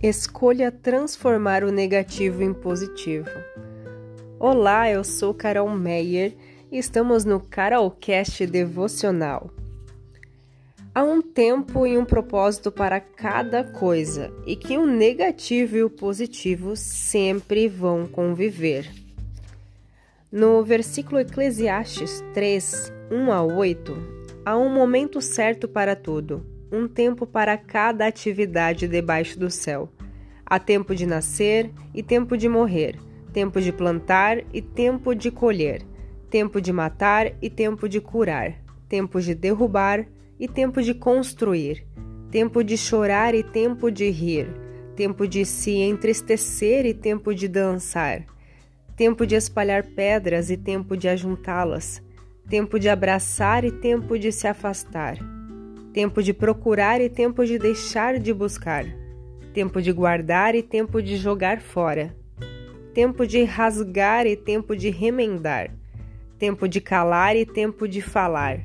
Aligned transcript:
Escolha 0.00 0.70
transformar 0.70 1.64
o 1.64 1.72
negativo 1.72 2.40
em 2.40 2.54
positivo. 2.54 3.28
Olá, 4.38 4.88
eu 4.88 5.02
sou 5.02 5.34
Carol 5.34 5.68
Meyer 5.70 6.36
e 6.70 6.78
estamos 6.78 7.24
no 7.24 7.40
Carolcast 7.40 8.46
Devocional. 8.46 9.50
Há 10.94 11.02
um 11.02 11.20
tempo 11.20 11.84
e 11.84 11.98
um 11.98 12.04
propósito 12.04 12.70
para 12.70 13.00
cada 13.00 13.64
coisa 13.64 14.32
e 14.46 14.54
que 14.54 14.78
o 14.78 14.86
negativo 14.86 15.76
e 15.76 15.82
o 15.82 15.90
positivo 15.90 16.76
sempre 16.76 17.66
vão 17.66 18.06
conviver. 18.06 18.88
No 20.30 20.62
versículo 20.62 21.18
Eclesiastes 21.18 22.22
3, 22.32 22.92
1 23.10 23.32
a 23.32 23.42
8, 23.42 23.96
há 24.44 24.56
um 24.56 24.72
momento 24.72 25.20
certo 25.20 25.66
para 25.66 25.96
tudo 25.96 26.57
um 26.70 26.86
tempo 26.86 27.26
para 27.26 27.56
cada 27.56 28.06
atividade 28.06 28.86
debaixo 28.86 29.38
do 29.38 29.50
céu. 29.50 29.88
Há 30.44 30.58
tempo 30.58 30.94
de 30.94 31.06
nascer 31.06 31.70
e 31.94 32.02
tempo 32.02 32.36
de 32.36 32.48
morrer, 32.48 32.98
tempo 33.32 33.60
de 33.60 33.72
plantar 33.72 34.42
e 34.52 34.62
tempo 34.62 35.14
de 35.14 35.30
colher, 35.30 35.82
tempo 36.30 36.60
de 36.60 36.72
matar 36.72 37.32
e 37.42 37.50
tempo 37.50 37.88
de 37.88 38.00
curar, 38.00 38.54
tempo 38.88 39.20
de 39.20 39.34
derrubar 39.34 40.06
e 40.38 40.48
tempo 40.48 40.80
de 40.80 40.94
construir, 40.94 41.86
tempo 42.30 42.62
de 42.62 42.76
chorar 42.76 43.34
e 43.34 43.42
tempo 43.42 43.90
de 43.90 44.08
rir, 44.10 44.48
tempo 44.96 45.26
de 45.26 45.44
se 45.44 45.72
entristecer 45.72 46.86
e 46.86 46.94
tempo 46.94 47.34
de 47.34 47.48
dançar, 47.48 48.24
tempo 48.96 49.26
de 49.26 49.34
espalhar 49.34 49.84
pedras 49.84 50.50
e 50.50 50.56
tempo 50.56 50.96
de 50.96 51.08
ajuntá-las, 51.08 52.02
tempo 52.48 52.78
de 52.78 52.88
abraçar 52.88 53.64
e 53.64 53.70
tempo 53.70 54.18
de 54.18 54.32
se 54.32 54.46
afastar 54.46 55.37
tempo 55.98 56.22
de 56.22 56.32
procurar 56.32 57.00
e 57.00 57.08
tempo 57.08 57.44
de 57.44 57.58
deixar 57.58 58.20
de 58.20 58.32
buscar, 58.32 58.86
tempo 59.52 59.82
de 59.82 59.90
guardar 59.90 60.54
e 60.54 60.62
tempo 60.62 61.02
de 61.02 61.16
jogar 61.16 61.60
fora, 61.60 62.14
tempo 62.94 63.26
de 63.26 63.42
rasgar 63.42 64.24
e 64.24 64.36
tempo 64.36 64.76
de 64.76 64.90
remendar, 64.90 65.74
tempo 66.38 66.68
de 66.68 66.80
calar 66.80 67.34
e 67.34 67.44
tempo 67.44 67.88
de 67.88 68.00
falar, 68.00 68.60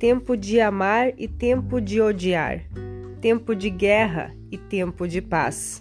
tempo 0.00 0.36
de 0.36 0.60
amar 0.60 1.12
e 1.16 1.28
tempo 1.28 1.80
de 1.80 2.00
odiar, 2.00 2.64
tempo 3.20 3.54
de 3.54 3.70
guerra 3.70 4.34
e 4.50 4.58
tempo 4.58 5.06
de 5.06 5.22
paz. 5.22 5.80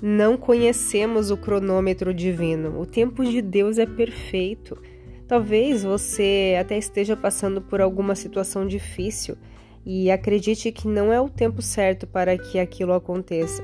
Não 0.00 0.38
conhecemos 0.38 1.30
o 1.30 1.36
cronômetro 1.36 2.14
divino. 2.14 2.80
O 2.80 2.86
tempo 2.86 3.22
de 3.22 3.42
Deus 3.42 3.76
é 3.76 3.84
perfeito. 3.84 4.80
Talvez 5.28 5.84
você 5.84 6.56
até 6.58 6.78
esteja 6.78 7.14
passando 7.14 7.60
por 7.60 7.82
alguma 7.82 8.14
situação 8.14 8.66
difícil 8.66 9.36
e 9.86 10.10
acredite 10.10 10.72
que 10.72 10.88
não 10.88 11.12
é 11.12 11.20
o 11.20 11.28
tempo 11.28 11.62
certo 11.62 12.08
para 12.08 12.36
que 12.36 12.58
aquilo 12.58 12.92
aconteça. 12.92 13.62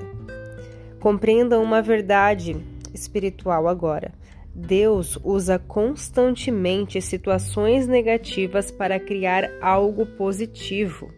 Compreenda 1.00 1.58
uma 1.58 1.82
verdade 1.82 2.56
espiritual 2.94 3.66
agora. 3.66 4.12
Deus 4.54 5.18
usa 5.24 5.58
constantemente 5.58 7.00
situações 7.02 7.88
negativas 7.88 8.70
para 8.70 9.00
criar 9.00 9.50
algo 9.60 10.06
positivo. 10.06 11.10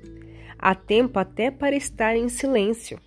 Há 0.59 0.75
tempo 0.75 1.19
até 1.19 1.51
para 1.51 1.77
estar 1.77 2.17
em 2.17 2.31
silêncio. 2.31 2.99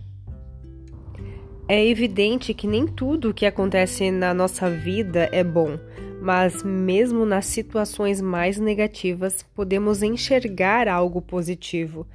É 1.68 1.84
evidente 1.84 2.54
que 2.54 2.68
nem 2.68 2.86
tudo 2.86 3.30
o 3.30 3.34
que 3.34 3.46
acontece 3.46 4.12
na 4.12 4.34
nossa 4.34 4.70
vida 4.70 5.28
é 5.32 5.44
bom, 5.44 5.80
mas 6.28 6.62
mesmo 6.62 7.26
nas 7.26 7.46
situações 7.46 8.20
mais 8.20 8.60
negativas, 8.60 9.46
podemos 9.56 10.04
enxergar 10.04 10.90
algo 10.90 11.22
positivo 11.22 12.06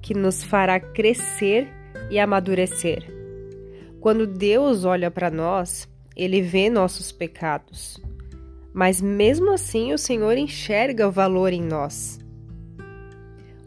que 0.00 0.14
nos 0.14 0.42
fará 0.42 0.80
crescer 0.80 1.68
e 2.10 2.18
amadurecer. 2.18 3.04
Quando 4.00 4.26
Deus 4.26 4.86
olha 4.86 5.10
para 5.10 5.30
nós, 5.30 5.86
ele 6.16 6.40
vê 6.40 6.70
nossos 6.70 7.12
pecados, 7.12 8.02
mas 8.72 8.98
mesmo 8.98 9.52
assim 9.52 9.92
o 9.92 9.98
Senhor 9.98 10.38
enxerga 10.38 11.06
o 11.06 11.12
valor 11.12 11.52
em 11.52 11.60
nós. 11.60 12.18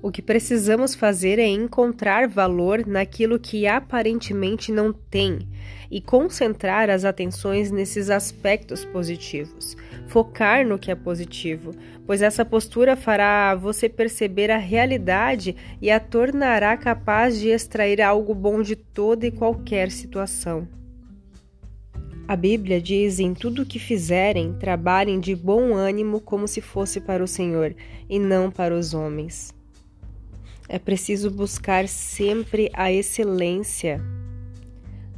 O 0.03 0.11
que 0.11 0.21
precisamos 0.21 0.93
fazer 0.93 1.39
é 1.39 1.47
encontrar 1.47 2.27
valor 2.27 2.85
naquilo 2.85 3.39
que 3.39 3.65
aparentemente 3.65 4.69
não 4.69 4.91
tem 4.91 5.47
e 5.89 6.01
concentrar 6.01 6.89
as 6.89 7.05
atenções 7.05 7.71
nesses 7.71 8.09
aspectos 8.09 8.83
positivos. 8.83 9.77
Focar 10.09 10.67
no 10.67 10.77
que 10.77 10.91
é 10.91 10.95
positivo, 10.95 11.71
pois 12.05 12.21
essa 12.21 12.43
postura 12.43 12.97
fará 12.97 13.55
você 13.55 13.87
perceber 13.87 14.51
a 14.51 14.57
realidade 14.57 15.55
e 15.81 15.89
a 15.89 16.01
tornará 16.01 16.75
capaz 16.75 17.39
de 17.39 17.47
extrair 17.47 18.01
algo 18.01 18.35
bom 18.35 18.61
de 18.61 18.75
toda 18.75 19.25
e 19.25 19.31
qualquer 19.31 19.89
situação. 19.89 20.67
A 22.27 22.35
Bíblia 22.35 22.81
diz: 22.81 23.19
em 23.19 23.33
tudo 23.33 23.61
o 23.61 23.65
que 23.65 23.79
fizerem, 23.79 24.51
trabalhem 24.59 25.21
de 25.21 25.33
bom 25.33 25.73
ânimo 25.73 26.19
como 26.19 26.45
se 26.45 26.59
fosse 26.59 26.99
para 26.99 27.23
o 27.23 27.27
Senhor 27.27 27.73
e 28.09 28.19
não 28.19 28.51
para 28.51 28.75
os 28.75 28.93
homens. 28.93 29.62
É 30.69 30.79
preciso 30.79 31.29
buscar 31.29 31.87
sempre 31.87 32.69
a 32.73 32.91
excelência. 32.91 34.01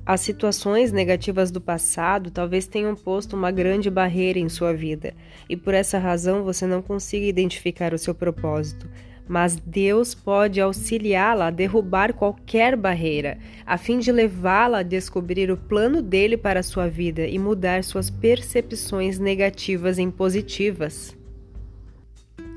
As 0.06 0.22
situações 0.22 0.92
negativas 0.92 1.50
do 1.50 1.60
passado 1.60 2.30
talvez 2.30 2.68
tenham 2.68 2.96
posto 2.96 3.36
uma 3.36 3.52
grande 3.52 3.90
barreira 3.90 4.38
em 4.38 4.50
sua 4.50 4.74
vida, 4.74 5.14
e 5.50 5.56
por 5.56 5.74
essa 5.74 5.98
razão 5.98 6.44
você 6.44 6.68
não 6.68 6.82
consiga 6.82 7.26
identificar 7.26 7.94
o 7.94 7.98
seu 7.98 8.14
propósito. 8.14 8.88
Mas 9.28 9.56
Deus 9.56 10.14
pode 10.14 10.62
auxiliá-la 10.62 11.48
a 11.48 11.52
derrubar 11.52 12.14
qualquer 12.14 12.76
barreira, 12.76 13.40
a 13.66 13.78
fim 13.78 13.98
de 13.98 14.12
levá-la 14.12 14.80
a 14.80 14.84
descobrir 14.84 15.50
o 15.50 15.58
plano 15.58 16.02
dele 16.04 16.38
para 16.38 16.60
a 16.60 16.64
sua 16.64 16.88
vida 16.88 17.26
e 17.26 17.40
mudar 17.40 17.84
suas 17.84 18.12
percepções 18.12 19.18
negativas 19.18 19.98
em 19.98 20.12
positivas. 20.12 21.18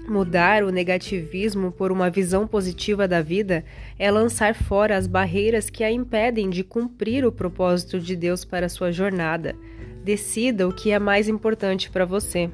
Mudar 0.08 0.64
o 0.64 0.70
negativismo 0.70 1.70
por 1.70 1.92
uma 1.92 2.08
visão 2.08 2.46
positiva 2.46 3.06
da 3.06 3.20
vida 3.20 3.62
é 3.98 4.10
lançar 4.10 4.54
fora 4.54 4.96
as 4.96 5.06
barreiras 5.06 5.68
que 5.68 5.84
a 5.84 5.92
impedem 5.92 6.48
de 6.48 6.64
cumprir 6.64 7.26
o 7.26 7.32
propósito 7.32 8.00
de 8.00 8.16
Deus 8.16 8.42
para 8.42 8.70
sua 8.70 8.90
jornada. 8.90 9.54
Decida 10.02 10.66
o 10.66 10.72
que 10.72 10.92
é 10.92 10.98
mais 10.98 11.28
importante 11.28 11.90
para 11.90 12.06
você. 12.06 12.50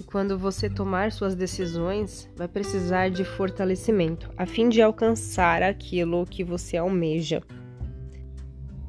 E 0.00 0.04
quando 0.04 0.38
você 0.38 0.70
tomar 0.70 1.12
suas 1.12 1.34
decisões, 1.34 2.26
vai 2.34 2.48
precisar 2.48 3.10
de 3.10 3.22
fortalecimento, 3.22 4.30
a 4.34 4.46
fim 4.46 4.70
de 4.70 4.80
alcançar 4.80 5.62
aquilo 5.62 6.24
que 6.24 6.42
você 6.42 6.78
almeja. 6.78 7.42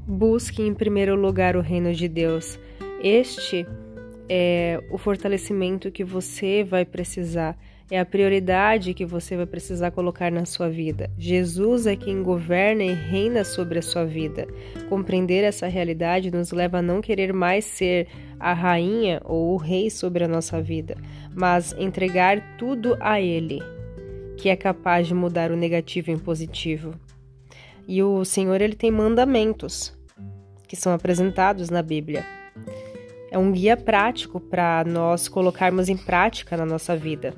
Busque 0.07 0.61
em 0.61 0.73
primeiro 0.73 1.15
lugar 1.15 1.57
o 1.57 1.61
reino 1.61 1.93
de 1.93 2.07
Deus. 2.07 2.57
Este 3.03 3.67
é 3.67 3.88
o 4.89 4.97
fortalecimento 4.97 5.91
que 5.91 6.03
você 6.03 6.63
vai 6.63 6.85
precisar, 6.85 7.57
é 7.91 7.99
a 7.99 8.05
prioridade 8.05 8.93
que 8.93 9.05
você 9.05 9.35
vai 9.35 9.47
precisar 9.47 9.89
colocar 9.89 10.31
na 10.31 10.45
sua 10.45 10.69
vida. 10.69 11.09
Jesus 11.17 11.87
é 11.87 11.95
quem 11.95 12.21
governa 12.21 12.83
e 12.83 12.93
reina 12.93 13.43
sobre 13.43 13.79
a 13.79 13.81
sua 13.81 14.05
vida. 14.05 14.47
Compreender 14.87 15.43
essa 15.43 15.67
realidade 15.67 16.29
nos 16.29 16.51
leva 16.51 16.77
a 16.77 16.81
não 16.83 17.01
querer 17.01 17.33
mais 17.33 17.65
ser 17.65 18.07
a 18.39 18.53
rainha 18.53 19.19
ou 19.25 19.53
o 19.53 19.57
rei 19.57 19.89
sobre 19.89 20.23
a 20.23 20.27
nossa 20.27 20.61
vida, 20.61 20.95
mas 21.33 21.73
entregar 21.79 22.57
tudo 22.57 22.95
a 22.99 23.19
Ele, 23.19 23.59
que 24.37 24.49
é 24.49 24.55
capaz 24.55 25.07
de 25.07 25.15
mudar 25.15 25.51
o 25.51 25.57
negativo 25.57 26.11
em 26.11 26.19
positivo. 26.19 26.93
E 27.87 28.03
o 28.03 28.23
Senhor 28.23 28.61
ele 28.61 28.75
tem 28.75 28.91
mandamentos 28.91 29.97
que 30.67 30.75
são 30.75 30.93
apresentados 30.93 31.71
na 31.71 31.81
Bíblia 31.81 32.23
é 33.31 33.37
um 33.37 33.51
guia 33.51 33.77
prático 33.77 34.39
para 34.39 34.83
nós 34.85 35.27
colocarmos 35.27 35.89
em 35.89 35.97
prática 35.97 36.57
na 36.57 36.65
nossa 36.65 36.95
vida. 36.95 37.33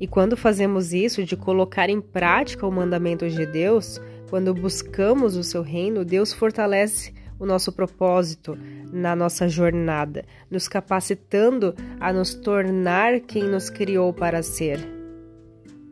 E 0.00 0.06
quando 0.06 0.36
fazemos 0.36 0.92
isso, 0.92 1.24
de 1.24 1.36
colocar 1.36 1.90
em 1.90 2.00
prática 2.00 2.66
o 2.66 2.72
mandamento 2.72 3.28
de 3.28 3.44
Deus, 3.44 4.00
quando 4.30 4.54
buscamos 4.54 5.36
o 5.36 5.42
seu 5.42 5.62
reino, 5.62 6.04
Deus 6.04 6.32
fortalece 6.32 7.12
o 7.38 7.46
nosso 7.46 7.72
propósito 7.72 8.56
na 8.92 9.14
nossa 9.14 9.48
jornada, 9.48 10.24
nos 10.50 10.68
capacitando 10.68 11.74
a 12.00 12.12
nos 12.12 12.34
tornar 12.34 13.20
quem 13.20 13.44
nos 13.44 13.70
criou 13.70 14.12
para 14.12 14.42
ser. 14.42 14.78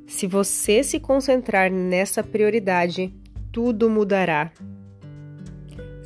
Se 0.06 0.26
você 0.26 0.82
se 0.82 1.00
concentrar 1.00 1.70
nessa 1.70 2.22
prioridade, 2.22 3.12
tudo 3.50 3.90
mudará. 3.90 4.52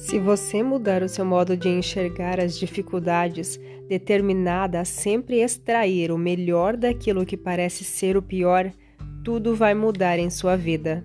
Se 0.00 0.18
você 0.18 0.62
mudar 0.62 1.02
o 1.02 1.08
seu 1.10 1.26
modo 1.26 1.54
de 1.54 1.68
enxergar 1.68 2.40
as 2.40 2.58
dificuldades, 2.58 3.60
determinada 3.86 4.80
a 4.80 4.84
sempre 4.84 5.42
extrair 5.42 6.10
o 6.10 6.16
melhor 6.16 6.74
daquilo 6.74 7.26
que 7.26 7.36
parece 7.36 7.84
ser 7.84 8.16
o 8.16 8.22
pior, 8.22 8.72
tudo 9.22 9.54
vai 9.54 9.74
mudar 9.74 10.18
em 10.18 10.30
sua 10.30 10.56
vida. 10.56 11.04